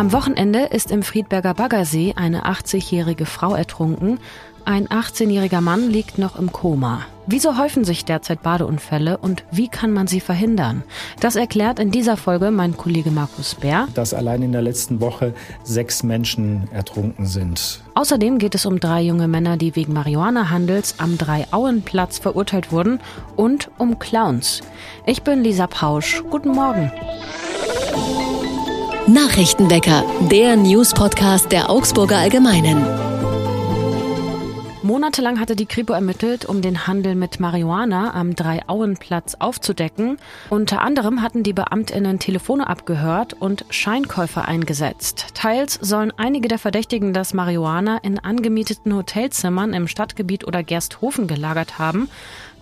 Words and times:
Am 0.00 0.14
Wochenende 0.14 0.60
ist 0.60 0.90
im 0.90 1.02
Friedberger 1.02 1.52
Baggersee 1.52 2.14
eine 2.16 2.46
80-jährige 2.46 3.26
Frau 3.26 3.54
ertrunken. 3.54 4.18
Ein 4.64 4.88
18-jähriger 4.88 5.60
Mann 5.60 5.90
liegt 5.90 6.16
noch 6.16 6.38
im 6.38 6.52
Koma. 6.52 7.02
Wieso 7.26 7.58
häufen 7.58 7.84
sich 7.84 8.06
derzeit 8.06 8.42
Badeunfälle 8.42 9.18
und 9.18 9.44
wie 9.50 9.68
kann 9.68 9.92
man 9.92 10.06
sie 10.06 10.20
verhindern? 10.20 10.84
Das 11.20 11.36
erklärt 11.36 11.78
in 11.78 11.90
dieser 11.90 12.16
Folge 12.16 12.50
mein 12.50 12.78
Kollege 12.78 13.10
Markus 13.10 13.54
Bär. 13.56 13.88
Dass 13.92 14.14
allein 14.14 14.40
in 14.40 14.52
der 14.52 14.62
letzten 14.62 15.02
Woche 15.02 15.34
sechs 15.64 16.02
Menschen 16.02 16.66
ertrunken 16.72 17.26
sind. 17.26 17.82
Außerdem 17.94 18.38
geht 18.38 18.54
es 18.54 18.64
um 18.64 18.80
drei 18.80 19.02
junge 19.02 19.28
Männer, 19.28 19.58
die 19.58 19.76
wegen 19.76 19.92
Marihuana-Handels 19.92 20.94
am 20.96 21.18
Drei-Auen-Platz 21.18 22.20
verurteilt 22.20 22.72
wurden 22.72 23.00
und 23.36 23.70
um 23.76 23.98
Clowns. 23.98 24.62
Ich 25.04 25.24
bin 25.24 25.44
Lisa 25.44 25.66
Pausch. 25.66 26.22
Guten 26.30 26.52
Morgen. 26.52 26.90
Nachrichtenwecker, 29.12 30.04
der 30.30 30.54
News-Podcast 30.54 31.50
der 31.50 31.68
Augsburger 31.68 32.18
Allgemeinen. 32.18 32.80
Monatelang 34.84 35.40
hatte 35.40 35.56
die 35.56 35.66
Kripo 35.66 35.92
ermittelt, 35.92 36.44
um 36.44 36.62
den 36.62 36.86
Handel 36.86 37.16
mit 37.16 37.40
Marihuana 37.40 38.14
am 38.14 38.36
Dreiauenplatz 38.36 39.34
aufzudecken. 39.40 40.18
Unter 40.48 40.82
anderem 40.82 41.22
hatten 41.22 41.42
die 41.42 41.52
Beamtinnen 41.52 42.20
Telefone 42.20 42.68
abgehört 42.68 43.32
und 43.32 43.64
Scheinkäufer 43.70 44.46
eingesetzt. 44.46 45.26
Teils 45.34 45.74
sollen 45.82 46.12
einige 46.16 46.46
der 46.46 46.60
Verdächtigen 46.60 47.12
das 47.12 47.34
Marihuana 47.34 47.98
in 48.04 48.20
angemieteten 48.20 48.94
Hotelzimmern 48.94 49.72
im 49.72 49.88
Stadtgebiet 49.88 50.46
oder 50.46 50.62
Gersthofen 50.62 51.26
gelagert 51.26 51.80
haben. 51.80 52.08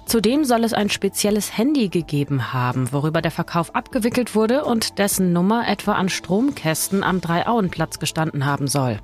Zudem 0.09 0.45
soll 0.45 0.65
es 0.65 0.73
ein 0.73 0.89
spezielles 0.89 1.59
Handy 1.59 1.91
gegeben 1.91 2.55
haben, 2.55 2.93
worüber 2.93 3.21
der 3.21 3.31
Verkauf 3.31 3.75
abgewickelt 3.75 4.35
wurde 4.35 4.65
und 4.65 4.99
dessen 4.99 5.35
Nummer 5.35 5.69
etwa 5.69 5.93
an 5.93 6.09
Stromkästen 6.09 7.05
am 7.05 7.21
Dreiauenplatz 7.21 7.99
gestanden 7.99 8.47
haben 8.47 8.69
soll. 8.69 9.01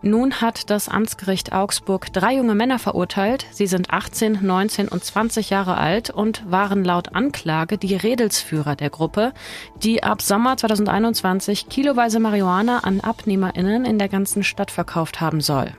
Nun 0.00 0.40
hat 0.40 0.70
das 0.70 0.88
Amtsgericht 0.88 1.52
Augsburg 1.52 2.10
drei 2.10 2.36
junge 2.36 2.54
Männer 2.54 2.78
verurteilt. 2.78 3.44
Sie 3.50 3.66
sind 3.66 3.90
18, 3.90 4.38
19 4.40 4.88
und 4.88 5.04
20 5.04 5.50
Jahre 5.50 5.76
alt 5.76 6.08
und 6.08 6.50
waren 6.50 6.84
laut 6.84 7.14
Anklage 7.14 7.76
die 7.76 7.94
Redelsführer 7.94 8.76
der 8.76 8.88
Gruppe, 8.88 9.34
die 9.82 10.04
ab 10.04 10.22
Sommer 10.22 10.56
2021 10.56 11.68
kiloweise 11.68 12.18
Marihuana 12.18 12.78
an 12.78 13.02
AbnehmerInnen 13.02 13.84
in 13.84 13.98
der 13.98 14.08
ganzen 14.08 14.42
Stadt 14.42 14.70
verkauft 14.70 15.20
haben 15.20 15.42
soll. 15.42 15.72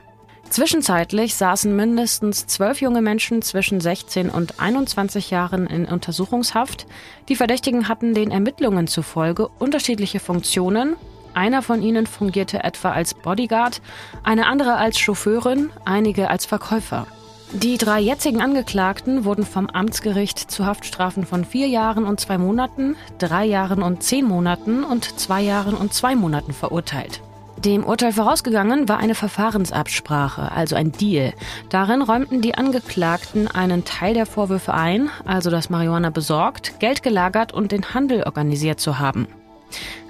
Zwischenzeitlich 0.50 1.34
saßen 1.34 1.74
mindestens 1.76 2.46
zwölf 2.46 2.80
junge 2.80 3.02
Menschen 3.02 3.42
zwischen 3.42 3.80
16 3.80 4.30
und 4.30 4.60
21 4.60 5.30
Jahren 5.30 5.66
in 5.66 5.84
Untersuchungshaft. 5.84 6.86
Die 7.28 7.36
Verdächtigen 7.36 7.88
hatten 7.88 8.14
den 8.14 8.30
Ermittlungen 8.30 8.86
zufolge 8.86 9.48
unterschiedliche 9.58 10.20
Funktionen. 10.20 10.96
Einer 11.34 11.62
von 11.62 11.82
ihnen 11.82 12.06
fungierte 12.06 12.64
etwa 12.64 12.92
als 12.92 13.14
Bodyguard, 13.14 13.82
eine 14.22 14.46
andere 14.46 14.76
als 14.76 14.98
Chauffeurin, 14.98 15.70
einige 15.84 16.30
als 16.30 16.46
Verkäufer. 16.46 17.06
Die 17.52 17.78
drei 17.78 18.00
jetzigen 18.00 18.40
Angeklagten 18.40 19.24
wurden 19.24 19.44
vom 19.44 19.68
Amtsgericht 19.70 20.38
zu 20.50 20.66
Haftstrafen 20.66 21.24
von 21.24 21.44
vier 21.44 21.66
Jahren 21.68 22.04
und 22.04 22.20
zwei 22.20 22.38
Monaten, 22.38 22.96
drei 23.18 23.44
Jahren 23.44 23.82
und 23.82 24.02
zehn 24.02 24.26
Monaten 24.26 24.82
und 24.82 25.18
zwei 25.18 25.42
Jahren 25.42 25.74
und 25.74 25.94
zwei 25.94 26.14
Monaten 26.14 26.52
verurteilt. 26.52 27.22
Dem 27.64 27.82
Urteil 27.82 28.12
vorausgegangen 28.12 28.88
war 28.88 28.98
eine 28.98 29.16
Verfahrensabsprache, 29.16 30.52
also 30.52 30.76
ein 30.76 30.92
Deal. 30.92 31.32
Darin 31.70 32.02
räumten 32.02 32.40
die 32.40 32.54
Angeklagten 32.54 33.48
einen 33.48 33.84
Teil 33.84 34.14
der 34.14 34.26
Vorwürfe 34.26 34.74
ein, 34.74 35.10
also 35.24 35.50
das 35.50 35.68
Marihuana 35.68 36.10
besorgt, 36.10 36.78
Geld 36.78 37.02
gelagert 37.02 37.52
und 37.52 37.72
den 37.72 37.94
Handel 37.94 38.22
organisiert 38.22 38.78
zu 38.78 39.00
haben. 39.00 39.26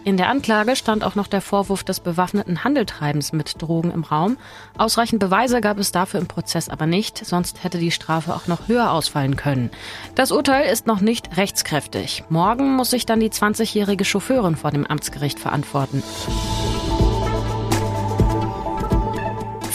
In 0.04 0.16
der 0.16 0.28
Anklage 0.28 0.76
stand 0.76 1.04
auch 1.04 1.14
noch 1.14 1.26
der 1.26 1.40
Vorwurf 1.40 1.84
des 1.84 2.00
bewaffneten 2.00 2.64
Handeltreibens 2.64 3.32
mit 3.32 3.60
Drogen 3.60 3.90
im 3.92 4.04
Raum. 4.04 4.36
Ausreichend 4.76 5.18
Beweise 5.18 5.60
gab 5.60 5.78
es 5.78 5.90
dafür 5.90 6.20
im 6.20 6.28
Prozess 6.28 6.68
aber 6.68 6.86
nicht, 6.86 7.24
sonst 7.24 7.64
hätte 7.64 7.78
die 7.78 7.90
Strafe 7.90 8.34
auch 8.34 8.46
noch 8.46 8.68
höher 8.68 8.92
ausfallen 8.92 9.36
können. 9.36 9.70
Das 10.14 10.32
Urteil 10.32 10.70
ist 10.70 10.86
noch 10.86 11.00
nicht 11.00 11.36
rechtskräftig. 11.38 12.24
Morgen 12.28 12.76
muss 12.76 12.90
sich 12.90 13.06
dann 13.06 13.20
die 13.20 13.30
20-jährige 13.30 14.04
Chauffeurin 14.04 14.56
vor 14.56 14.70
dem 14.70 14.86
Amtsgericht 14.86 15.38
verantworten. 15.38 16.02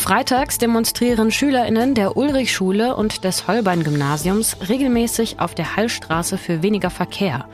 Freitags 0.03 0.58
demonstrieren 0.58 1.31
SchülerInnen 1.31 1.96
der 1.96 2.18
Ulrichschule 2.18 2.97
und 2.97 3.24
des 3.24 3.47
Holbein-Gymnasiums 3.47 4.58
regelmäßig 4.68 5.40
auf 5.40 5.56
der 5.56 5.78
Hallstraße 5.78 6.38
für 6.38 6.62
weniger 6.62 6.90
Verkehr. 6.90 7.46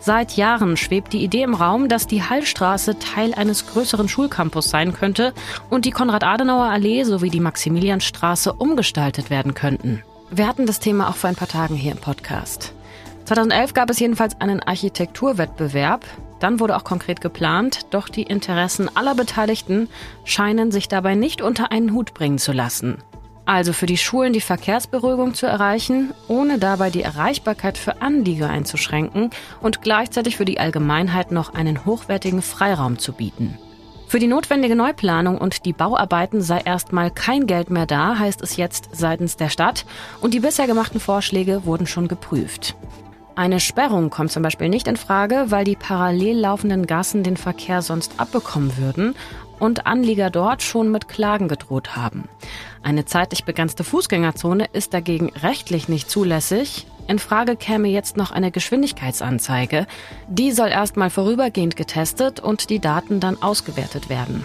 Seit 0.00 0.32
Jahren 0.32 0.78
schwebt 0.78 1.12
die 1.12 1.22
Idee 1.22 1.42
im 1.42 1.52
Raum, 1.52 1.90
dass 1.90 2.06
die 2.06 2.22
Hallstraße 2.22 2.98
Teil 2.98 3.34
eines 3.34 3.66
größeren 3.66 4.08
Schulcampus 4.08 4.70
sein 4.70 4.94
könnte 4.94 5.34
und 5.68 5.84
die 5.84 5.90
Konrad-Adenauer-Allee 5.90 7.04
sowie 7.04 7.28
die 7.28 7.40
Maximilianstraße 7.40 8.54
umgestaltet 8.54 9.28
werden 9.28 9.52
könnten. 9.52 10.02
Wir 10.30 10.48
hatten 10.48 10.64
das 10.64 10.80
Thema 10.80 11.10
auch 11.10 11.16
vor 11.16 11.28
ein 11.28 11.36
paar 11.36 11.46
Tagen 11.46 11.74
hier 11.74 11.92
im 11.92 11.98
Podcast. 11.98 12.72
2011 13.26 13.74
gab 13.74 13.90
es 13.90 14.00
jedenfalls 14.00 14.40
einen 14.40 14.60
Architekturwettbewerb. 14.62 16.06
Dann 16.40 16.60
wurde 16.60 16.76
auch 16.76 16.84
konkret 16.84 17.20
geplant, 17.20 17.86
doch 17.90 18.08
die 18.08 18.22
Interessen 18.22 18.94
aller 18.96 19.14
Beteiligten 19.14 19.88
scheinen 20.24 20.70
sich 20.70 20.88
dabei 20.88 21.14
nicht 21.14 21.42
unter 21.42 21.72
einen 21.72 21.92
Hut 21.92 22.14
bringen 22.14 22.38
zu 22.38 22.52
lassen. 22.52 22.98
Also 23.48 23.72
für 23.72 23.86
die 23.86 23.96
Schulen 23.96 24.34
die 24.34 24.42
Verkehrsberuhigung 24.42 25.32
zu 25.32 25.46
erreichen, 25.46 26.12
ohne 26.28 26.58
dabei 26.58 26.90
die 26.90 27.02
Erreichbarkeit 27.02 27.78
für 27.78 28.02
Anlieger 28.02 28.50
einzuschränken 28.50 29.30
und 29.62 29.80
gleichzeitig 29.80 30.36
für 30.36 30.44
die 30.44 30.60
Allgemeinheit 30.60 31.32
noch 31.32 31.54
einen 31.54 31.86
hochwertigen 31.86 32.42
Freiraum 32.42 32.98
zu 32.98 33.14
bieten. 33.14 33.56
Für 34.06 34.18
die 34.18 34.26
notwendige 34.26 34.76
Neuplanung 34.76 35.38
und 35.38 35.64
die 35.64 35.72
Bauarbeiten 35.72 36.42
sei 36.42 36.60
erstmal 36.60 37.10
kein 37.10 37.46
Geld 37.46 37.70
mehr 37.70 37.86
da, 37.86 38.18
heißt 38.18 38.42
es 38.42 38.56
jetzt 38.56 38.90
seitens 38.92 39.36
der 39.36 39.48
Stadt, 39.48 39.86
und 40.20 40.34
die 40.34 40.40
bisher 40.40 40.66
gemachten 40.66 41.00
Vorschläge 41.00 41.64
wurden 41.64 41.86
schon 41.86 42.06
geprüft. 42.08 42.76
Eine 43.38 43.60
Sperrung 43.60 44.10
kommt 44.10 44.32
zum 44.32 44.42
Beispiel 44.42 44.68
nicht 44.68 44.88
in 44.88 44.96
Frage, 44.96 45.44
weil 45.50 45.62
die 45.64 45.76
parallel 45.76 46.40
laufenden 46.40 46.88
Gassen 46.88 47.22
den 47.22 47.36
Verkehr 47.36 47.82
sonst 47.82 48.14
abbekommen 48.18 48.76
würden 48.76 49.14
und 49.60 49.86
Anlieger 49.86 50.28
dort 50.28 50.60
schon 50.60 50.90
mit 50.90 51.06
Klagen 51.06 51.46
gedroht 51.46 51.94
haben. 51.94 52.28
Eine 52.82 53.04
zeitlich 53.04 53.44
begrenzte 53.44 53.84
Fußgängerzone 53.84 54.64
ist 54.72 54.92
dagegen 54.92 55.30
rechtlich 55.40 55.88
nicht 55.88 56.10
zulässig. 56.10 56.88
In 57.06 57.20
Frage 57.20 57.54
käme 57.54 57.86
jetzt 57.86 58.16
noch 58.16 58.32
eine 58.32 58.50
Geschwindigkeitsanzeige. 58.50 59.86
Die 60.26 60.50
soll 60.50 60.70
erstmal 60.70 61.08
vorübergehend 61.08 61.76
getestet 61.76 62.40
und 62.40 62.70
die 62.70 62.80
Daten 62.80 63.20
dann 63.20 63.40
ausgewertet 63.40 64.08
werden. 64.08 64.42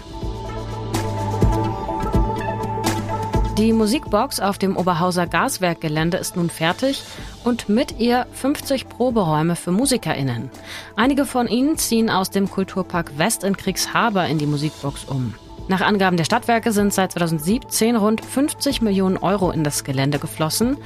Die 3.57 3.73
Musikbox 3.73 4.39
auf 4.39 4.57
dem 4.57 4.77
Oberhauser 4.77 5.25
Gaswerkgelände 5.25 6.17
ist 6.17 6.35
nun 6.35 6.49
fertig 6.51 7.03
und 7.43 7.69
mit 7.69 7.99
ihr 7.99 8.25
50 8.33 8.89
Proberäume 8.89 9.55
für 9.55 9.71
MusikerInnen. 9.71 10.49
Einige 10.95 11.25
von 11.25 11.47
ihnen 11.47 11.77
ziehen 11.77 12.09
aus 12.09 12.29
dem 12.29 12.49
Kulturpark 12.49 13.17
West 13.17 13.43
in 13.43 13.57
Kriegshaber 13.57 14.27
in 14.27 14.37
die 14.37 14.45
Musikbox 14.45 15.05
um. 15.05 15.33
Nach 15.67 15.81
Angaben 15.81 16.17
der 16.17 16.25
Stadtwerke 16.25 16.71
sind 16.71 16.93
seit 16.93 17.13
2017 17.13 17.95
rund 17.95 18.23
50 18.23 18.81
Millionen 18.81 19.17
Euro 19.17 19.51
in 19.51 19.63
das 19.63 19.83
Gelände 19.83 20.19
geflossen. 20.19 20.77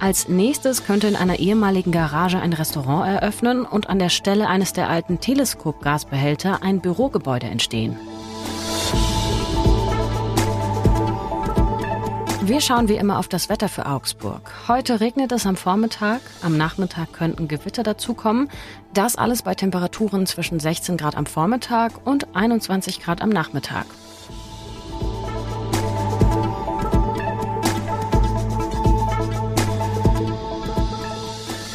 Als 0.00 0.28
nächstes 0.28 0.84
könnte 0.84 1.06
in 1.06 1.14
einer 1.14 1.38
ehemaligen 1.38 1.92
Garage 1.92 2.40
ein 2.40 2.52
Restaurant 2.52 3.06
eröffnen 3.06 3.64
und 3.64 3.88
an 3.88 4.00
der 4.00 4.08
Stelle 4.08 4.48
eines 4.48 4.72
der 4.72 4.88
alten 4.88 5.20
Teleskopgasbehälter 5.20 6.62
ein 6.62 6.80
Bürogebäude 6.80 7.46
entstehen. 7.46 7.96
Wir 12.46 12.60
schauen 12.60 12.90
wie 12.90 12.96
immer 12.96 13.18
auf 13.18 13.26
das 13.26 13.48
Wetter 13.48 13.70
für 13.70 13.86
Augsburg. 13.86 14.52
Heute 14.68 15.00
regnet 15.00 15.32
es 15.32 15.46
am 15.46 15.56
Vormittag, 15.56 16.20
am 16.42 16.58
Nachmittag 16.58 17.14
könnten 17.14 17.48
Gewitter 17.48 17.82
dazukommen. 17.82 18.50
Das 18.92 19.16
alles 19.16 19.40
bei 19.40 19.54
Temperaturen 19.54 20.26
zwischen 20.26 20.60
16 20.60 20.98
Grad 20.98 21.16
am 21.16 21.24
Vormittag 21.24 22.06
und 22.06 22.36
21 22.36 23.00
Grad 23.00 23.22
am 23.22 23.30
Nachmittag. 23.30 23.86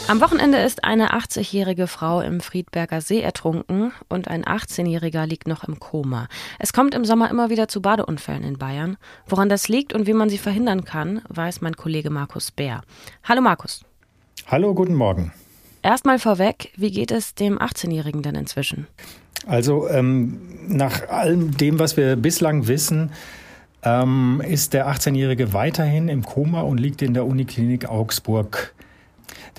Am 0.10 0.22
Wochenende 0.22 0.58
ist 0.58 0.86
eine 0.86 1.14
80-jährige 1.14 1.86
Frau 1.86 2.20
im 2.22 2.40
Friedberger 2.42 3.00
See 3.00 3.22
ertrunken 3.22 3.92
und 4.08 4.28
ein 4.28 4.44
18-jähriger 4.44 5.28
liegt 5.28 5.48
noch 5.48 5.66
im 5.66 5.80
Koma. 5.80 6.28
Es 6.58 6.74
kommt 6.74 6.96
im 6.96 7.06
Sommer 7.06 7.30
immer 7.30 7.52
wieder 7.52 7.68
zu 7.68 7.80
Badeunfällen 7.80 8.44
in 8.44 8.58
Bayern. 8.58 8.98
Woran 9.28 9.50
das 9.50 9.68
liegt 9.68 9.94
und 9.94 10.08
wie 10.08 10.14
man 10.14 10.28
sie 10.28 10.40
verhindern 10.40 10.84
kann, 10.84 11.22
weiß 11.30 11.62
mein 11.62 11.76
Kollege 11.76 12.10
Markus 12.10 12.50
Bär. 12.50 12.82
Hallo 13.24 13.42
Markus. 13.42 13.86
Hallo, 14.48 14.74
guten 14.74 14.96
Morgen. 14.96 15.32
Erstmal 15.84 16.18
vorweg, 16.18 16.72
wie 16.76 16.90
geht 16.90 17.12
es 17.12 17.36
dem 17.36 17.60
18-Jährigen 17.60 18.24
denn 18.24 18.34
inzwischen? 18.34 18.88
Also 19.46 19.88
ähm, 19.90 20.40
nach 20.68 21.08
allem 21.10 21.56
dem, 21.56 21.78
was 21.78 21.98
wir 21.98 22.16
bislang 22.16 22.68
wissen, 22.68 23.12
ähm, 23.84 24.42
ist 24.44 24.74
der 24.74 24.88
18-Jährige 24.88 25.54
weiterhin 25.54 26.10
im 26.10 26.24
Koma 26.24 26.62
und 26.62 26.80
liegt 26.80 27.04
in 27.04 27.14
der 27.14 27.28
Uniklinik 27.28 27.88
Augsburg 27.88 28.74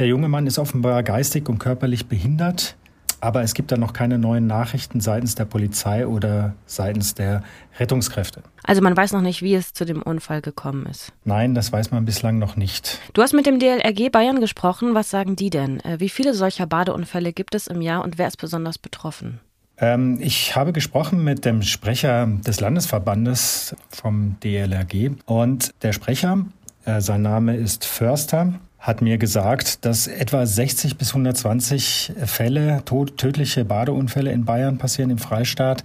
der 0.01 0.09
junge 0.09 0.29
Mann 0.29 0.47
ist 0.47 0.59
offenbar 0.59 1.03
geistig 1.03 1.49
und 1.49 1.59
körperlich 1.59 2.07
behindert. 2.07 2.77
aber 3.23 3.43
es 3.43 3.53
gibt 3.53 3.71
da 3.71 3.77
noch 3.77 3.93
keine 3.93 4.19
neuen 4.19 4.47
Nachrichten 4.47 5.01
seitens 5.01 5.35
der 5.35 5.45
Polizei 5.45 6.07
oder 6.07 6.55
seitens 6.65 7.15
der 7.15 7.43
Rettungskräfte. 7.79 8.43
Also 8.65 8.81
man 8.81 8.97
weiß 8.97 9.13
noch 9.13 9.21
nicht, 9.21 9.43
wie 9.43 9.55
es 9.55 9.75
zu 9.75 9.85
dem 9.85 10.01
Unfall 10.01 10.41
gekommen 10.41 10.87
ist. 10.87 11.13
Nein, 11.25 11.55
das 11.55 11.71
weiß 11.71 11.91
man 11.91 12.07
bislang 12.07 12.39
noch 12.39 12.57
nicht. 12.57 12.99
Du 13.13 13.21
hast 13.21 13.35
mit 13.35 13.45
dem 13.45 13.59
DLRG 13.59 14.11
Bayern 14.11 14.41
gesprochen. 14.41 14.95
Was 14.95 15.11
sagen 15.11 15.37
die 15.37 15.51
denn? 15.51 15.81
Äh, 15.81 16.01
wie 16.01 16.09
viele 16.09 16.33
solcher 16.33 16.67
Badeunfälle 16.67 17.35
gibt 17.35 17.55
es 17.55 17.67
im 17.67 17.83
Jahr 17.83 18.03
und 18.03 18.17
wer 18.17 18.27
ist 18.27 18.39
besonders 18.39 18.79
betroffen? 18.79 19.41
Ähm, 19.77 20.19
ich 20.23 20.57
habe 20.57 20.73
gesprochen 20.73 21.23
mit 21.23 21.45
dem 21.45 21.61
Sprecher 21.61 22.27
des 22.27 22.61
Landesverbandes 22.61 23.77
vom 23.91 24.37
DLRG 24.41 25.11
und 25.27 25.75
der 25.83 25.93
Sprecher, 25.93 26.47
äh, 26.87 27.03
sein 27.03 27.21
Name 27.21 27.57
ist 27.57 27.85
Förster, 27.85 28.55
hat 28.81 29.03
mir 29.03 29.19
gesagt, 29.19 29.85
dass 29.85 30.07
etwa 30.07 30.45
60 30.45 30.97
bis 30.97 31.11
120 31.11 32.13
Fälle, 32.25 32.83
tödliche 32.85 33.65
Badeunfälle 33.65 34.33
in 34.33 34.47
Bayern 34.47 34.79
passieren 34.79 35.11
im 35.11 35.19
Freistaat. 35.19 35.85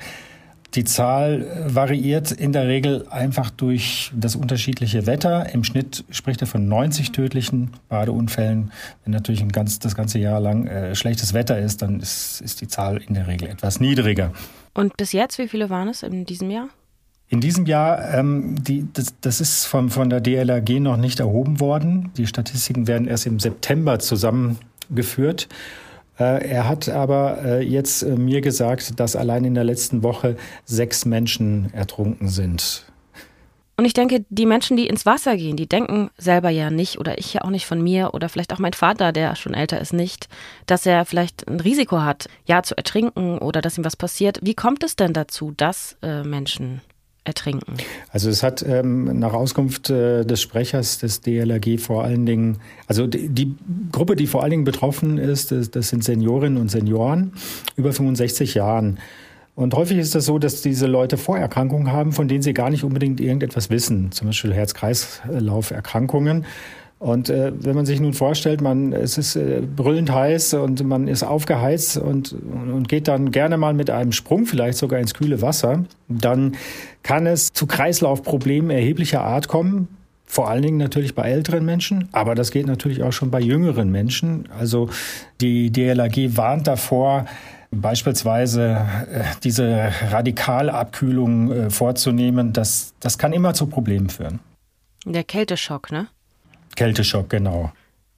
Die 0.76 0.84
Zahl 0.84 1.46
variiert 1.68 2.32
in 2.32 2.52
der 2.52 2.68
Regel 2.68 3.06
einfach 3.10 3.50
durch 3.50 4.12
das 4.14 4.36
unterschiedliche 4.36 5.06
Wetter. 5.06 5.54
Im 5.54 5.64
Schnitt 5.64 6.04
spricht 6.10 6.42
er 6.42 6.48
von 6.48 6.68
90 6.68 7.12
tödlichen 7.12 7.72
Badeunfällen. 7.88 8.72
Wenn 9.04 9.14
natürlich 9.14 9.42
ein 9.42 9.52
ganz, 9.52 9.80
das 9.80 9.96
ganze 9.96 10.20
Jahr 10.20 10.40
lang 10.40 10.68
äh, 10.68 10.96
schlechtes 10.96 11.34
Wetter 11.34 11.60
ist, 11.60 11.82
dann 11.82 12.00
ist, 12.00 12.42
ist 12.42 12.60
die 12.60 12.68
Zahl 12.68 12.98
in 12.98 13.14
der 13.14 13.28
Regel 13.28 13.48
etwas 13.50 13.80
niedriger. 13.80 14.32
Und 14.74 14.98
bis 14.98 15.14
jetzt, 15.14 15.38
wie 15.38 15.48
viele 15.48 15.70
waren 15.70 15.88
es 15.88 16.04
in 16.04 16.26
diesem 16.26 16.50
Jahr? 16.50 16.68
In 17.28 17.42
diesem 17.42 17.66
Jahr, 17.66 18.14
ähm, 18.14 18.56
die, 18.64 18.88
das, 18.94 19.16
das 19.22 19.42
ist 19.42 19.66
von, 19.66 19.90
von 19.90 20.10
der 20.10 20.22
DLRG 20.22 20.80
noch 20.80 20.98
nicht 20.98 21.20
erhoben 21.20 21.60
worden. 21.60 22.12
Die 22.18 22.28
Statistiken 22.28 22.88
werden 22.88 23.08
erst 23.08 23.26
im 23.26 23.40
September 23.40 23.98
zusammengeführt. 24.00 25.48
Äh, 26.20 26.48
er 26.48 26.70
hat 26.70 26.88
aber 26.88 27.44
äh, 27.44 27.62
jetzt 27.62 28.04
äh, 28.04 28.16
mir 28.16 28.42
gesagt, 28.42 29.00
dass 29.00 29.16
allein 29.16 29.44
in 29.44 29.56
der 29.56 29.64
letzten 29.64 30.04
Woche 30.04 30.38
sechs 30.66 31.06
Menschen 31.06 31.74
ertrunken 31.74 32.30
sind. 32.30 32.86
Und 33.78 33.84
ich 33.84 33.94
denke, 33.94 34.24
die 34.30 34.46
Menschen, 34.46 34.78
die 34.78 34.88
ins 34.88 35.06
Wasser 35.06 35.36
gehen, 35.36 35.58
die 35.58 35.68
denken 35.68 36.10
selber 36.18 36.50
ja 36.50 36.70
nicht, 36.70 36.98
oder 36.98 37.18
ich 37.18 37.34
ja 37.34 37.42
auch 37.42 37.50
nicht 37.50 37.66
von 37.66 37.82
mir, 37.82 38.14
oder 38.14 38.30
vielleicht 38.30 38.54
auch 38.54 38.60
mein 38.60 38.72
Vater, 38.72 39.12
der 39.12 39.36
schon 39.36 39.54
älter 39.54 39.82
ist, 39.82 39.92
nicht, 39.92 40.30
dass 40.66 40.86
er 40.86 41.04
vielleicht 41.04 41.46
ein 41.50 41.60
Risiko 41.60 42.00
hat, 42.02 42.30
ja, 42.46 42.64
zu 42.64 42.78
ertrinken 42.78 43.38
oder 43.40 43.62
dass 43.62 43.78
ihm 43.78 43.84
was 43.84 43.98
passiert. 43.98 44.40
Wie 44.42 44.54
kommt 44.54 44.84
es 44.84 44.96
denn 44.96 45.12
dazu, 45.12 45.52
dass 45.58 45.98
äh, 46.02 46.24
Menschen 46.24 46.80
ertrinken? 47.26 47.76
Also 48.10 48.30
es 48.30 48.44
hat 48.44 48.64
ähm, 48.68 49.20
nach 49.20 49.34
Auskunft 49.34 49.90
äh, 49.90 50.24
des 50.24 50.42
Sprechers 50.42 51.00
des 51.00 51.22
DLRG 51.22 51.80
vor 51.80 52.04
allen 52.04 52.26
Dingen, 52.26 52.60
also 52.88 53.08
die, 53.08 53.28
die, 53.30 53.56
Gruppe, 53.92 54.16
die 54.16 54.28
vor 54.28 54.42
allen 54.42 54.52
Dingen 54.52 54.64
betroffen 54.64 55.18
ist, 55.18 55.52
das, 55.52 55.72
das 55.72 55.90
sind 55.90 56.04
Seniorinnen 56.04 56.62
und 56.62 56.70
Senioren 56.72 57.34
über 57.76 57.92
65 57.92 58.54
Jahren. 58.54 59.00
Und 59.56 59.74
häufig 59.74 59.98
ist 59.98 60.16
das 60.16 60.26
so, 60.26 60.38
dass 60.38 60.62
diese 60.62 60.86
Leute 60.86 61.18
Vorerkrankungen 61.18 61.92
haben, 61.92 62.12
von 62.12 62.28
denen 62.28 62.42
sie 62.42 62.54
gar 62.54 62.70
nicht 62.70 62.84
unbedingt 62.84 63.22
irgendetwas 63.22 63.70
wissen, 63.70 64.12
zum 64.12 64.28
Beispiel 64.28 64.54
Herz-Kreislauf-Erkrankungen. 64.54 66.46
Und 66.98 67.30
äh, 67.30 67.52
wenn 67.60 67.76
man 67.76 67.86
sich 67.86 68.00
nun 68.00 68.14
vorstellt, 68.14 68.62
man 68.62 68.94
es 68.94 69.18
ist 69.18 69.36
äh, 69.36 69.62
brüllend 69.62 70.12
heiß 70.12 70.54
und 70.56 70.84
man 70.86 71.08
ist 71.08 71.24
aufgeheizt 71.24 71.98
und, 71.98 72.34
und 72.34 72.88
geht 72.88 73.08
dann 73.08 73.32
gerne 73.32 73.58
mal 73.58 73.74
mit 73.74 73.90
einem 73.90 74.14
Sprung 74.14 74.46
vielleicht 74.46 74.78
sogar 74.78 75.00
ins 75.00 75.14
kühle 75.14 75.42
Wasser, 75.42 75.84
dann 76.08 76.56
kann 77.04 77.28
es 77.28 77.52
zu 77.52 77.68
Kreislaufproblemen 77.68 78.72
erheblicher 78.72 79.22
Art 79.22 79.48
kommen. 79.48 79.90
Vor 80.26 80.50
allen 80.50 80.64
Dingen 80.64 80.78
natürlich 80.78 81.14
bei 81.16 81.30
älteren 81.30 81.66
Menschen, 81.66 82.10
aber 82.12 82.34
das 82.34 82.50
geht 82.50 82.66
natürlich 82.66 83.04
auch 83.04 83.14
schon 83.14 83.30
bei 83.30 83.42
jüngeren 83.42 83.92
Menschen. 83.92 84.50
Also 84.58 84.90
die 85.42 85.72
DLAG 85.72 86.36
warnt 86.36 86.66
davor, 86.66 87.26
beispielsweise 87.72 88.86
äh, 89.12 89.24
diese 89.44 89.92
Radikalabkühlung 90.10 91.52
äh, 91.52 91.70
vorzunehmen. 91.70 92.54
Das, 92.54 92.94
das 93.00 93.18
kann 93.18 93.34
immer 93.34 93.54
zu 93.54 93.68
Problemen 93.68 94.10
führen. 94.10 94.40
Der 95.06 95.24
Kälteschock, 95.24 95.92
ne? 95.92 96.08
Kälteschock, 96.76 97.30
genau. 97.30 97.72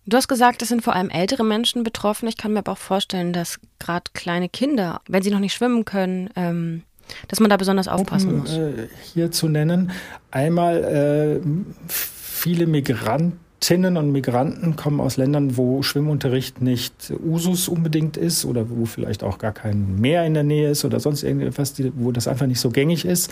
Du 0.05 0.15
hast 0.15 0.29
gesagt, 0.29 0.61
es 0.61 0.69
sind 0.69 0.83
vor 0.83 0.95
allem 0.95 1.09
ältere 1.09 1.43
Menschen 1.43 1.83
betroffen. 1.83 2.29
Ich 2.29 2.37
kann 2.37 2.53
mir 2.53 2.59
aber 2.59 2.71
auch 2.71 2.77
vorstellen, 2.77 3.33
dass 3.33 3.59
gerade 3.77 4.05
kleine 4.13 4.47
Kinder, 4.47 5.01
wenn 5.07 5.21
sie 5.21 5.31
noch 5.31 5.39
nicht 5.39 5.53
schwimmen 5.53 5.83
können, 5.83 6.29
ähm, 6.37 6.83
dass 7.27 7.41
man 7.41 7.49
da 7.49 7.57
besonders 7.57 7.89
aufpassen 7.89 8.31
um, 8.31 8.39
muss. 8.39 8.53
Äh, 8.53 8.87
hier 9.13 9.31
zu 9.31 9.49
nennen, 9.49 9.91
einmal 10.31 11.41
äh, 11.41 11.45
viele 11.89 12.67
Migrantinnen 12.67 13.97
und 13.97 14.13
Migranten 14.13 14.77
kommen 14.77 15.01
aus 15.01 15.17
Ländern, 15.17 15.57
wo 15.57 15.81
Schwimmunterricht 15.81 16.61
nicht 16.61 17.11
Usus 17.25 17.67
unbedingt 17.67 18.15
ist 18.15 18.45
oder 18.45 18.69
wo 18.69 18.85
vielleicht 18.85 19.23
auch 19.23 19.39
gar 19.39 19.51
kein 19.51 19.99
Meer 19.99 20.25
in 20.25 20.33
der 20.33 20.43
Nähe 20.43 20.69
ist 20.69 20.85
oder 20.85 21.01
sonst 21.01 21.23
irgendetwas, 21.23 21.73
wo 21.95 22.13
das 22.13 22.29
einfach 22.29 22.47
nicht 22.47 22.61
so 22.61 22.69
gängig 22.69 23.03
ist. 23.03 23.29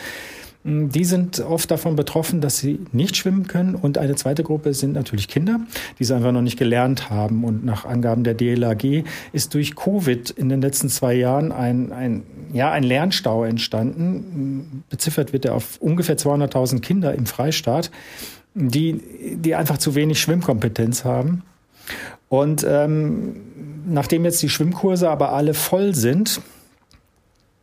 Mm, 0.66 0.90
die 0.90 1.06
sind 1.06 1.40
oft 1.40 1.70
davon 1.72 1.96
betroffen, 1.96 2.42
dass 2.42 2.58
sie 2.58 2.80
nicht 2.92 3.16
schwimmen 3.16 3.48
können. 3.48 3.76
Und 3.76 3.98
eine 3.98 4.16
zweite 4.16 4.44
Gruppe 4.44 4.74
sind 4.74 4.94
natürlich 4.94 5.28
Kinder, 5.28 5.60
die 5.98 6.04
es 6.04 6.12
einfach 6.12 6.32
noch 6.32 6.42
nicht 6.42 6.58
gelernt 6.58 7.10
haben. 7.10 7.44
Und 7.46 7.64
nach 7.64 7.86
Angaben 7.86 8.24
der 8.24 8.34
DLAG 8.34 9.06
ist 9.32 9.54
durch 9.54 9.76
Covid 9.76 10.32
in 10.32 10.50
den 10.50 10.62
letzten 10.62 10.90
zwei 10.90 11.14
Jahren 11.14 11.52
ein, 11.52 11.92
ein, 11.92 12.24
ja, 12.52 12.72
ein 12.72 12.84
Lernstau 12.84 13.46
entstanden. 13.46 14.84
Beziffert 14.90 15.32
wird 15.32 15.46
er 15.46 15.54
auf 15.54 15.78
ungefähr 15.80 16.18
200.000 16.18 16.82
Kinder 16.82 17.14
im 17.14 17.28
Freistaat, 17.28 17.92
die, 18.56 19.02
die 19.36 19.54
einfach 19.54 19.78
zu 19.78 19.94
wenig 19.94 20.20
Schwimmkompetenz 20.20 21.06
haben. 21.06 21.44
Und 22.28 22.66
ähm, 22.68 23.36
nachdem 23.86 24.26
jetzt 24.26 24.42
die 24.42 24.50
Schwimmkurse 24.50 25.10
aber 25.10 25.34
alle 25.34 25.54
voll 25.54 25.94
sind, 25.94 26.42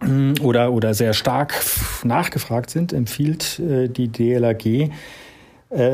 oder, 0.43 0.73
oder 0.73 0.95
sehr 0.95 1.13
stark 1.13 1.55
nachgefragt 2.05 2.71
sind, 2.71 2.93
empfiehlt 2.93 3.59
äh, 3.59 3.89
die 3.89 4.07
DLAG 4.09 4.67
äh, 4.67 4.91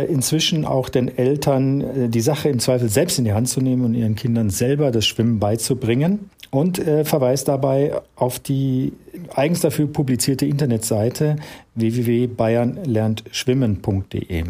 inzwischen 0.06 0.64
auch 0.64 0.88
den 0.88 1.16
Eltern 1.16 1.80
äh, 1.80 2.08
die 2.08 2.20
Sache 2.20 2.48
im 2.48 2.58
Zweifel 2.58 2.88
selbst 2.88 3.16
in 3.18 3.24
die 3.24 3.32
Hand 3.32 3.48
zu 3.48 3.60
nehmen 3.60 3.84
und 3.84 3.94
ihren 3.94 4.16
Kindern 4.16 4.50
selber 4.50 4.90
das 4.90 5.06
Schwimmen 5.06 5.38
beizubringen 5.38 6.30
und 6.50 6.78
verweist 6.78 7.48
dabei 7.48 8.00
auf 8.16 8.38
die 8.38 8.94
eigens 9.34 9.60
dafür 9.60 9.86
publizierte 9.86 10.46
Internetseite 10.46 11.36
www.bayernlerntschwimmen.de. 11.74 14.44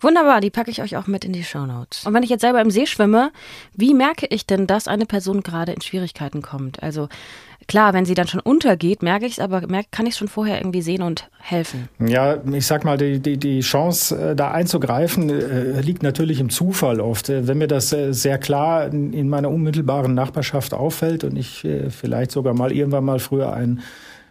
Wunderbar, 0.00 0.40
die 0.40 0.50
packe 0.50 0.70
ich 0.70 0.80
euch 0.80 0.96
auch 0.96 1.08
mit 1.08 1.24
in 1.24 1.32
die 1.32 1.42
Show 1.42 1.66
Notes. 1.66 2.06
Und 2.06 2.14
wenn 2.14 2.22
ich 2.22 2.30
jetzt 2.30 2.42
selber 2.42 2.60
im 2.60 2.70
See 2.70 2.86
schwimme, 2.86 3.32
wie 3.74 3.94
merke 3.94 4.26
ich 4.30 4.46
denn, 4.46 4.68
dass 4.68 4.86
eine 4.86 5.06
Person 5.06 5.42
gerade 5.42 5.72
in 5.72 5.80
Schwierigkeiten 5.80 6.40
kommt? 6.40 6.82
Also 6.82 7.08
klar, 7.68 7.92
wenn 7.92 8.04
sie 8.04 8.14
dann 8.14 8.26
schon 8.26 8.40
untergeht, 8.40 9.02
merke 9.02 9.26
ich 9.26 9.32
es, 9.34 9.38
aber 9.38 9.66
merke, 9.68 9.88
kann 9.92 10.06
ich 10.06 10.12
es 10.14 10.18
schon 10.18 10.28
vorher 10.28 10.58
irgendwie 10.58 10.82
sehen 10.82 11.02
und 11.02 11.30
helfen? 11.38 11.88
Ja, 12.04 12.38
ich 12.52 12.66
sag 12.66 12.84
mal, 12.84 12.98
die, 12.98 13.20
die, 13.20 13.36
die 13.36 13.60
Chance, 13.60 14.30
äh, 14.30 14.34
da 14.34 14.50
einzugreifen, 14.50 15.30
äh, 15.30 15.80
liegt 15.80 16.02
natürlich 16.02 16.40
im 16.40 16.50
Zufall 16.50 17.00
oft. 17.00 17.28
Äh, 17.28 17.46
wenn 17.46 17.58
mir 17.58 17.68
das 17.68 17.90
sehr 17.90 18.38
klar 18.38 18.92
in 18.92 19.28
meiner 19.28 19.50
unmittelbaren 19.50 20.14
Nachbarschaft 20.14 20.74
auffällt 20.74 21.24
und 21.24 21.36
ich 21.36 21.66
vielleicht 21.90 22.30
sogar 22.30 22.54
mal 22.54 22.72
irgendwann 22.72 23.04
mal 23.04 23.18
früher 23.18 23.52
einen 23.52 23.82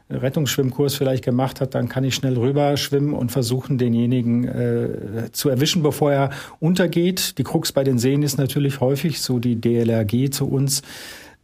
Rettungsschwimmkurs 0.09 0.95
vielleicht 0.95 1.23
gemacht 1.23 1.59
hat, 1.59 1.75
dann 1.75 1.89
kann 1.89 2.03
ich 2.03 2.15
schnell 2.15 2.37
rüber 2.37 2.77
schwimmen 2.77 3.13
und 3.13 3.31
versuchen, 3.31 3.77
denjenigen 3.77 4.47
äh, 4.47 5.31
zu 5.31 5.49
erwischen, 5.49 5.83
bevor 5.83 6.11
er 6.11 6.29
untergeht. 6.59 7.37
Die 7.37 7.43
Krux 7.43 7.71
bei 7.71 7.83
den 7.83 7.99
Seen 7.99 8.23
ist 8.23 8.37
natürlich 8.37 8.79
häufig, 8.79 9.21
so 9.21 9.39
die 9.39 9.59
DLRG 9.59 10.29
zu 10.31 10.47
uns, 10.47 10.81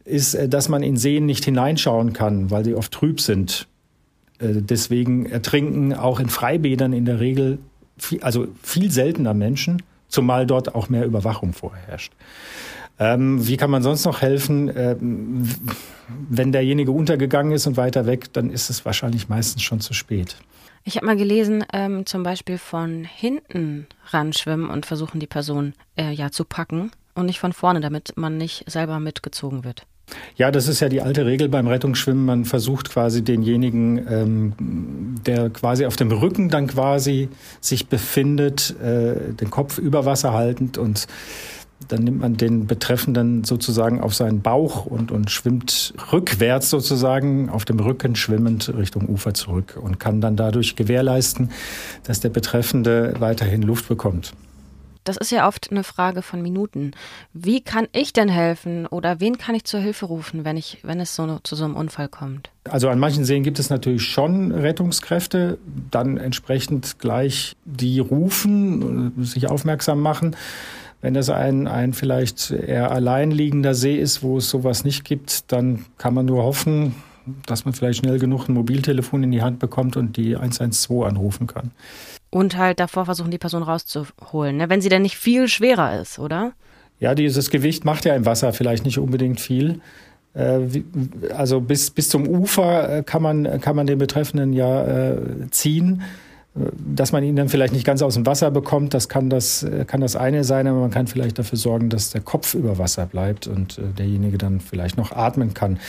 ist, 0.04 0.34
äh, 0.34 0.48
dass 0.48 0.68
man 0.68 0.82
in 0.82 0.96
Seen 0.96 1.26
nicht 1.26 1.44
hineinschauen 1.44 2.12
kann, 2.12 2.50
weil 2.50 2.64
sie 2.64 2.74
oft 2.74 2.92
trüb 2.92 3.20
sind. 3.20 3.66
Äh, 4.38 4.54
deswegen 4.60 5.26
ertrinken 5.26 5.94
auch 5.94 6.20
in 6.20 6.28
Freibädern 6.28 6.92
in 6.92 7.04
der 7.04 7.20
Regel, 7.20 7.58
viel, 7.96 8.22
also 8.22 8.46
viel 8.62 8.90
seltener 8.90 9.34
Menschen, 9.34 9.82
zumal 10.08 10.46
dort 10.46 10.74
auch 10.74 10.88
mehr 10.88 11.06
Überwachung 11.06 11.52
vorherrscht. 11.52 12.12
Ähm, 12.98 13.46
wie 13.46 13.56
kann 13.56 13.70
man 13.70 13.82
sonst 13.82 14.04
noch 14.04 14.22
helfen? 14.22 14.70
Ähm, 14.74 15.48
wenn 16.28 16.52
derjenige 16.52 16.92
untergegangen 16.92 17.52
ist 17.52 17.66
und 17.66 17.76
weiter 17.76 18.06
weg, 18.06 18.32
dann 18.32 18.50
ist 18.50 18.70
es 18.70 18.84
wahrscheinlich 18.84 19.28
meistens 19.28 19.62
schon 19.62 19.80
zu 19.80 19.94
spät. 19.94 20.36
Ich 20.84 20.96
habe 20.96 21.06
mal 21.06 21.16
gelesen, 21.16 21.64
ähm, 21.72 22.04
zum 22.06 22.22
Beispiel 22.22 22.58
von 22.58 23.04
hinten 23.04 23.86
ranschwimmen 24.10 24.68
und 24.68 24.86
versuchen, 24.86 25.18
die 25.18 25.26
Person 25.26 25.72
äh, 25.96 26.12
ja 26.12 26.30
zu 26.30 26.44
packen 26.44 26.90
und 27.14 27.26
nicht 27.26 27.40
von 27.40 27.52
vorne, 27.52 27.80
damit 27.80 28.12
man 28.16 28.36
nicht 28.36 28.70
selber 28.70 29.00
mitgezogen 29.00 29.64
wird. 29.64 29.86
Ja, 30.36 30.50
das 30.50 30.68
ist 30.68 30.80
ja 30.80 30.88
die 30.88 31.00
alte 31.00 31.26
Regel 31.26 31.48
beim 31.48 31.66
Rettungsschwimmen. 31.66 32.24
Man 32.24 32.44
versucht 32.44 32.90
quasi 32.90 33.22
denjenigen, 33.22 34.06
ähm, 34.08 34.52
der 35.24 35.50
quasi 35.50 35.86
auf 35.86 35.96
dem 35.96 36.10
Rücken 36.10 36.48
dann 36.48 36.66
quasi 36.66 37.28
sich 37.60 37.88
befindet, 37.88 38.74
äh, 38.80 39.32
den 39.32 39.50
Kopf 39.50 39.78
über 39.78 40.04
Wasser 40.04 40.32
haltend 40.32 40.76
und 40.76 41.06
dann 41.88 42.04
nimmt 42.04 42.20
man 42.20 42.36
den 42.36 42.66
Betreffenden 42.66 43.44
sozusagen 43.44 44.00
auf 44.00 44.14
seinen 44.14 44.40
Bauch 44.40 44.86
und, 44.86 45.10
und 45.10 45.30
schwimmt 45.30 45.94
rückwärts 46.12 46.70
sozusagen 46.70 47.50
auf 47.50 47.64
dem 47.64 47.78
Rücken 47.78 48.16
schwimmend 48.16 48.72
Richtung 48.76 49.08
Ufer 49.08 49.34
zurück 49.34 49.78
und 49.80 50.00
kann 50.00 50.20
dann 50.20 50.36
dadurch 50.36 50.76
gewährleisten, 50.76 51.50
dass 52.04 52.20
der 52.20 52.30
Betreffende 52.30 53.14
weiterhin 53.18 53.62
Luft 53.62 53.88
bekommt. 53.88 54.32
Das 55.04 55.16
ist 55.16 55.30
ja 55.30 55.46
oft 55.46 55.70
eine 55.70 55.84
Frage 55.84 56.22
von 56.22 56.42
Minuten. 56.42 56.92
Wie 57.32 57.60
kann 57.60 57.86
ich 57.92 58.12
denn 58.12 58.28
helfen 58.28 58.86
oder 58.86 59.20
wen 59.20 59.38
kann 59.38 59.54
ich 59.54 59.64
zur 59.64 59.80
Hilfe 59.80 60.06
rufen, 60.06 60.44
wenn 60.44 60.56
ich, 60.56 60.78
wenn 60.82 60.98
es 61.00 61.14
so 61.14 61.38
zu 61.42 61.54
so 61.56 61.64
einem 61.64 61.76
Unfall 61.76 62.08
kommt? 62.08 62.50
Also 62.64 62.88
an 62.88 62.98
manchen 62.98 63.24
Seen 63.24 63.42
gibt 63.42 63.58
es 63.58 63.70
natürlich 63.70 64.04
schon 64.04 64.52
Rettungskräfte, 64.52 65.58
dann 65.90 66.16
entsprechend 66.16 66.98
gleich 66.98 67.56
die 67.64 68.00
rufen, 68.00 69.12
sich 69.22 69.48
aufmerksam 69.48 70.00
machen. 70.00 70.34
Wenn 71.02 71.12
das 71.12 71.28
ein, 71.28 71.68
ein 71.68 71.92
vielleicht 71.92 72.50
eher 72.50 72.90
alleinliegender 72.90 73.74
See 73.74 73.96
ist, 73.96 74.22
wo 74.22 74.38
es 74.38 74.48
sowas 74.48 74.84
nicht 74.84 75.04
gibt, 75.04 75.52
dann 75.52 75.84
kann 75.98 76.14
man 76.14 76.24
nur 76.24 76.42
hoffen, 76.42 76.94
dass 77.44 77.66
man 77.66 77.74
vielleicht 77.74 77.98
schnell 77.98 78.18
genug 78.18 78.48
ein 78.48 78.54
Mobiltelefon 78.54 79.22
in 79.22 79.30
die 79.30 79.42
Hand 79.42 79.58
bekommt 79.58 79.98
und 79.98 80.16
die 80.16 80.36
112 80.36 81.04
anrufen 81.06 81.46
kann. 81.46 81.72
Und 82.34 82.56
halt 82.56 82.80
davor 82.80 83.04
versuchen, 83.04 83.30
die 83.30 83.38
Person 83.38 83.62
rauszuholen, 83.62 84.56
ne? 84.56 84.68
wenn 84.68 84.80
sie 84.80 84.88
denn 84.88 85.02
nicht 85.02 85.16
viel 85.16 85.46
schwerer 85.46 86.00
ist, 86.00 86.18
oder? 86.18 86.52
Ja, 86.98 87.14
dieses 87.14 87.48
Gewicht 87.48 87.84
macht 87.84 88.04
ja 88.06 88.16
im 88.16 88.26
Wasser 88.26 88.52
vielleicht 88.52 88.84
nicht 88.84 88.98
unbedingt 88.98 89.40
viel. 89.40 89.80
Äh, 90.34 90.82
also 91.32 91.60
bis, 91.60 91.90
bis 91.90 92.08
zum 92.08 92.26
Ufer 92.26 92.98
äh, 92.98 93.02
kann 93.04 93.22
man, 93.22 93.60
kann 93.60 93.76
man 93.76 93.86
den 93.86 93.98
Betreffenden 93.98 94.52
ja 94.52 94.84
äh, 94.84 95.16
ziehen. 95.52 96.02
Dass 96.54 97.10
man 97.10 97.24
ihn 97.24 97.34
dann 97.34 97.48
vielleicht 97.48 97.72
nicht 97.72 97.84
ganz 97.84 98.00
aus 98.00 98.14
dem 98.14 98.26
Wasser 98.26 98.52
bekommt, 98.52 98.94
das 98.94 99.08
kann 99.08 99.28
das, 99.28 99.66
kann 99.88 100.00
das 100.00 100.14
eine 100.14 100.44
sein, 100.44 100.68
aber 100.68 100.78
man 100.78 100.92
kann 100.92 101.08
vielleicht 101.08 101.36
dafür 101.36 101.58
sorgen, 101.58 101.88
dass 101.88 102.10
der 102.10 102.20
Kopf 102.20 102.54
über 102.54 102.78
Wasser 102.78 103.06
bleibt 103.06 103.48
und 103.48 103.80
derjenige 103.98 104.38
dann 104.38 104.60
vielleicht 104.60 104.96
noch 104.96 105.10
atmen 105.10 105.52
kann. 105.52 105.80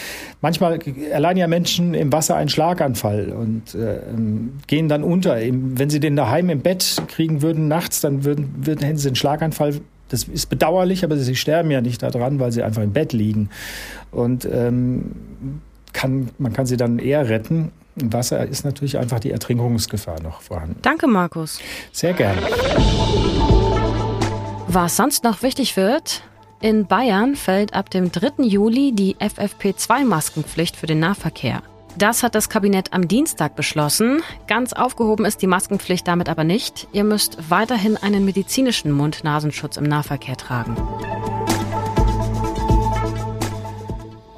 Manchmal 0.41 0.79
erleiden 1.12 1.38
ja 1.38 1.48
Menschen 1.48 1.93
im 1.93 2.12
Wasser 2.12 2.36
einen 2.36 2.50
Schlaganfall 2.50 3.29
und 3.29 3.75
äh, 3.75 4.00
gehen 4.65 4.89
dann 4.89 5.03
unter. 5.03 5.38
Wenn 5.38 5.91
sie 5.91 6.00
den 6.00 6.15
daheim 6.15 6.50
im 6.50 6.62
Bett 6.62 7.03
kriegen 7.10 7.43
würden 7.43 7.67
nachts, 7.67 8.01
dann 8.01 8.24
würden, 8.24 8.55
würden, 8.57 8.84
hätten 8.84 8.98
sie 8.98 9.10
einen 9.10 9.15
Schlaganfall 9.15 9.81
das 10.10 10.25
ist 10.25 10.48
bedauerlich, 10.48 11.03
aber 11.03 11.17
sie 11.17 11.36
sterben 11.36 11.72
ja 11.72 11.81
nicht 11.81 12.03
daran, 12.03 12.39
weil 12.39 12.51
sie 12.51 12.63
einfach 12.63 12.84
im 12.84 12.93
Bett 12.93 13.13
liegen. 13.13 13.50
Und 14.12 14.45
ähm, 14.45 15.12
kann, 15.93 16.29
man 16.38 16.53
kann 16.53 16.65
sie 16.65 16.77
dann 16.77 17.00
eher 17.00 17.27
retten. 17.29 17.72
Im 17.96 18.12
Wasser 18.12 18.46
ist 18.46 18.66
natürlich 18.66 18.98
einfach 18.98 19.20
die 19.20 19.32
Ertrinkungsgefahr 19.32 20.22
noch 20.22 20.42
vorhanden. 20.42 20.78
Danke, 20.82 21.08
Markus. 21.08 21.60
Sehr 21.92 22.14
gerne. 22.14 22.42
Was 24.68 24.98
sonst 24.98 25.24
noch 25.24 25.42
wichtig 25.42 25.78
wird, 25.78 26.24
in 26.60 26.88
Bayern 26.88 27.36
fällt 27.36 27.74
ab 27.74 27.90
dem 27.90 28.12
3. 28.12 28.44
Juli 28.44 28.92
die 28.94 29.16
FFP2-Maskenpflicht 29.16 30.75
für 30.75 30.88
den 30.88 31.00
Nahverkehr. 31.00 31.62
Das 31.98 32.24
hat 32.24 32.36
das 32.36 32.50
Kabinett 32.50 32.92
am 32.92 33.08
Dienstag 33.08 33.56
beschlossen. 33.56 34.22
Ganz 34.48 34.74
aufgehoben 34.74 35.24
ist 35.24 35.42
die 35.42 35.48
Maskenpflicht 35.48 36.06
damit 36.06 36.28
aber 36.28 36.44
nicht. 36.44 36.90
Ihr 36.92 37.06
müsst 37.06 37.50
weiterhin 37.50 37.96
einen 37.96 38.25
medizinischen 38.25 38.92
Mund-Nasenschutz 38.92 39.78
im 39.78 39.86
Nahverkehr 39.86 40.36
tragen. 40.36 40.75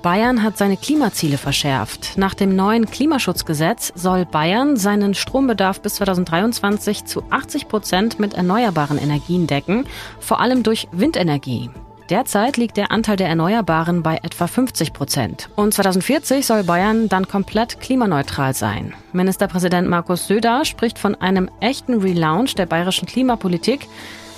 Bayern 0.01 0.43
hat 0.43 0.57
seine 0.57 0.77
Klimaziele 0.77 1.37
verschärft. 1.37 2.17
Nach 2.17 2.33
dem 2.33 2.55
neuen 2.55 2.85
Klimaschutzgesetz 2.85 3.91
soll 3.95 4.25
Bayern 4.25 4.77
seinen 4.77 5.13
Strombedarf 5.13 5.81
bis 5.81 5.95
2023 5.95 7.05
zu 7.05 7.23
80 7.29 7.67
Prozent 7.67 8.19
mit 8.19 8.33
erneuerbaren 8.33 8.97
Energien 8.97 9.47
decken, 9.47 9.85
vor 10.19 10.39
allem 10.39 10.63
durch 10.63 10.87
Windenergie. 10.91 11.69
Derzeit 12.09 12.55
liegt 12.55 12.77
der 12.77 12.91
Anteil 12.91 13.17
der 13.17 13.27
Erneuerbaren 13.27 14.01
bei 14.01 14.19
etwa 14.23 14.47
50 14.47 14.93
Prozent. 14.93 15.49
Und 15.57 15.73
2040 15.73 16.45
soll 16.45 16.63
Bayern 16.63 17.09
dann 17.09 17.27
komplett 17.27 17.81
klimaneutral 17.81 18.53
sein. 18.53 18.93
Ministerpräsident 19.11 19.89
Markus 19.89 20.27
Söder 20.27 20.63
spricht 20.63 20.99
von 20.99 21.15
einem 21.15 21.49
echten 21.59 21.95
Relaunch 21.95 22.55
der 22.55 22.65
bayerischen 22.65 23.07
Klimapolitik. 23.07 23.87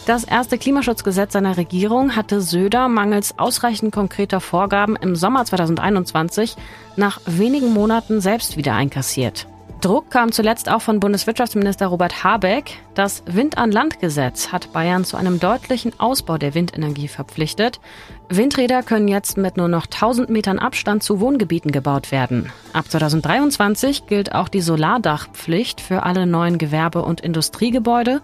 Das 0.10 0.24
erste 0.24 0.58
Klimaschutzgesetz 0.58 1.34
seiner 1.34 1.56
Regierung 1.58 2.16
hatte 2.16 2.42
Söder 2.42 2.88
mangels 2.88 3.38
ausreichend 3.38 3.94
konkreter 3.94 4.40
Vorgaben 4.40 4.96
im 4.96 5.16
Sommer 5.16 5.46
2021 5.46 6.56
nach 6.96 7.22
wenigen 7.28 7.72
Monaten 7.72 8.20
selbst 8.20 8.58
wieder 8.58 8.74
einkassiert. 8.74 9.46
Druck 9.82 10.10
kam 10.10 10.34
zuletzt 10.34 10.70
auch 10.70 10.82
von 10.82 11.00
Bundeswirtschaftsminister 11.00 11.88
Robert 11.88 12.24
Habeck. 12.24 12.80
Das 12.96 13.24
Wind-an-Land-Gesetz 13.28 14.52
hat 14.52 14.74
Bayern 14.74 15.06
zu 15.06 15.16
einem 15.16 15.40
deutlichen 15.40 15.98
Ausbau 16.00 16.38
der 16.38 16.54
Windenergie 16.54 17.08
verpflichtet. 17.08 17.80
Windräder 18.28 18.84
können 18.84 19.08
jetzt 19.08 19.38
mit 19.38 19.56
nur 19.56 19.70
noch 19.70 19.86
1000 19.86 20.30
Metern 20.30 20.60
Abstand 20.60 21.02
zu 21.02 21.22
Wohngebieten 21.22 21.72
gebaut 21.72 22.12
werden. 22.12 22.52
Ab 22.74 22.92
2023 22.92 24.06
gilt 24.06 24.36
auch 24.36 24.50
die 24.50 24.60
Solardachpflicht 24.60 25.80
für 25.80 26.04
alle 26.04 26.26
neuen 26.26 26.58
Gewerbe- 26.58 27.04
und 27.04 27.22
Industriegebäude 27.22 28.22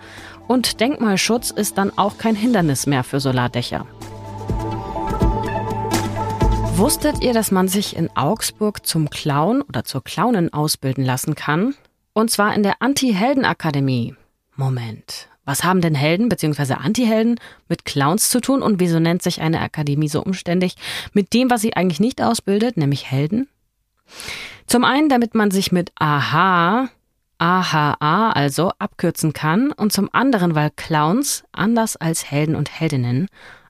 und 0.47 0.79
Denkmalschutz 0.79 1.51
ist 1.51 1.77
dann 1.77 1.97
auch 1.97 2.17
kein 2.17 2.35
Hindernis 2.35 2.87
mehr 2.87 3.03
für 3.03 3.19
Solardächer. 3.19 3.85
Wusstet 6.77 7.23
ihr, 7.23 7.33
dass 7.33 7.51
man 7.51 7.69
sich 7.69 7.95
in 7.95 8.09
Augsburg 8.17 8.85
zum 8.85 9.09
Clown 9.09 9.61
oder 9.61 9.85
zur 9.85 10.03
Clownin 10.03 10.51
ausbilden 10.51 11.05
lassen 11.05 11.35
kann? 11.35 11.73
Und 12.11 12.31
zwar 12.31 12.53
in 12.53 12.63
der 12.63 12.81
Anti-Helden-Akademie. 12.81 14.15
Moment. 14.55 15.29
Was 15.45 15.63
haben 15.63 15.79
denn 15.79 15.95
Helden 15.95 16.27
bzw. 16.27 16.73
Anti-Helden 16.73 17.39
mit 17.69 17.85
Clowns 17.85 18.29
zu 18.29 18.41
tun 18.41 18.61
und 18.61 18.79
wieso 18.79 18.99
nennt 18.99 19.21
sich 19.21 19.41
eine 19.41 19.61
Akademie 19.61 20.09
so 20.09 20.21
umständlich 20.21 20.75
mit 21.13 21.33
dem, 21.33 21.49
was 21.49 21.61
sie 21.61 21.75
eigentlich 21.75 21.99
nicht 21.99 22.21
ausbildet, 22.21 22.77
nämlich 22.77 23.09
Helden? 23.09 23.47
Zum 24.67 24.83
einen, 24.83 25.07
damit 25.07 25.35
man 25.35 25.51
sich 25.51 25.71
mit 25.71 25.91
AHA, 25.95 26.89
AHA 27.37 28.31
also 28.31 28.71
abkürzen 28.79 29.33
kann 29.33 29.71
und 29.71 29.91
zum 29.91 30.09
anderen, 30.13 30.55
weil 30.55 30.71
Clowns, 30.75 31.43
anders 31.51 31.97
als 31.97 32.29
Helden 32.29 32.55
und 32.55 32.79
Heldinnen, 32.79 33.27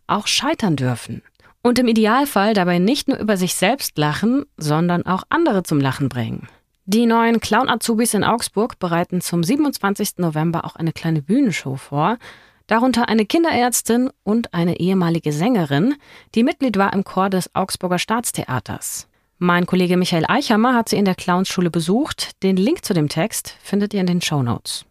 auch 0.07 0.27
scheitern 0.27 0.75
dürfen 0.75 1.23
und 1.65 1.79
im 1.79 1.87
Idealfall 1.87 2.53
dabei 2.53 2.77
nicht 2.77 3.07
nur 3.07 3.17
über 3.17 3.37
sich 3.37 3.55
selbst 3.55 3.97
lachen, 3.97 4.45
sondern 4.55 5.03
auch 5.07 5.23
andere 5.29 5.63
zum 5.63 5.79
Lachen 5.79 6.09
bringen. 6.09 6.47
Die 6.85 7.07
neuen 7.07 7.39
Clown-Azubis 7.39 8.13
in 8.13 8.23
Augsburg 8.23 8.77
bereiten 8.77 9.19
zum 9.19 9.43
27. 9.43 10.19
November 10.19 10.63
auch 10.65 10.75
eine 10.75 10.93
kleine 10.93 11.23
Bühnenshow 11.23 11.75
vor, 11.75 12.19
darunter 12.67 13.09
eine 13.09 13.25
Kinderärztin 13.25 14.11
und 14.23 14.53
eine 14.53 14.79
ehemalige 14.79 15.31
Sängerin, 15.31 15.95
die 16.35 16.43
Mitglied 16.43 16.77
war 16.77 16.93
im 16.93 17.03
Chor 17.03 17.31
des 17.31 17.55
Augsburger 17.55 17.97
Staatstheaters. 17.97 19.07
Mein 19.37 19.65
Kollege 19.65 19.97
Michael 19.97 20.25
Eichhammer 20.27 20.73
hat 20.75 20.89
sie 20.89 20.97
in 20.97 21.05
der 21.05 21.15
Clownsschule 21.15 21.69
besucht. 21.69 22.41
Den 22.43 22.57
Link 22.57 22.85
zu 22.85 22.93
dem 22.93 23.09
Text 23.09 23.55
findet 23.61 23.93
ihr 23.93 24.01
in 24.01 24.07
den 24.07 24.21
Show 24.21 24.41
Notes. 24.41 24.85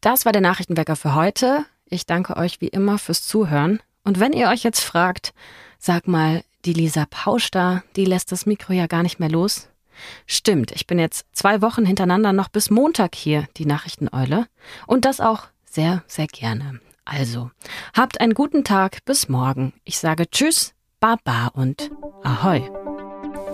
Das 0.00 0.24
war 0.24 0.32
der 0.32 0.42
Nachrichtenwecker 0.42 0.96
für 0.96 1.14
heute. 1.14 1.64
Ich 1.86 2.06
danke 2.06 2.36
euch 2.36 2.60
wie 2.60 2.68
immer 2.68 2.98
fürs 2.98 3.26
Zuhören. 3.26 3.80
Und 4.04 4.20
wenn 4.20 4.32
ihr 4.32 4.48
euch 4.48 4.62
jetzt 4.62 4.80
fragt, 4.80 5.32
Sag 5.78 6.08
mal, 6.08 6.42
die 6.64 6.72
Lisa 6.72 7.06
Pausch 7.08 7.50
da, 7.50 7.82
die 7.94 8.04
lässt 8.04 8.32
das 8.32 8.46
Mikro 8.46 8.72
ja 8.72 8.86
gar 8.86 9.02
nicht 9.02 9.20
mehr 9.20 9.28
los. 9.28 9.68
Stimmt, 10.26 10.72
ich 10.72 10.86
bin 10.86 10.98
jetzt 10.98 11.26
zwei 11.32 11.62
Wochen 11.62 11.86
hintereinander 11.86 12.32
noch 12.32 12.48
bis 12.48 12.70
Montag 12.70 13.14
hier, 13.14 13.46
die 13.56 13.66
Nachrichteneule. 13.66 14.46
Und 14.86 15.04
das 15.04 15.20
auch 15.20 15.44
sehr, 15.64 16.02
sehr 16.06 16.26
gerne. 16.26 16.80
Also, 17.04 17.50
habt 17.94 18.20
einen 18.20 18.34
guten 18.34 18.64
Tag, 18.64 19.04
bis 19.04 19.28
morgen. 19.28 19.72
Ich 19.84 19.98
sage 19.98 20.28
Tschüss, 20.28 20.74
Baba 20.98 21.48
und 21.54 21.90
Ahoi. 22.24 22.68